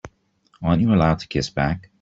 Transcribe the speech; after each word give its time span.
Aren't 0.63 0.81
you 0.81 0.95
allowed 0.95 1.19
to 1.19 1.27
kiss 1.27 1.51
back? 1.51 1.89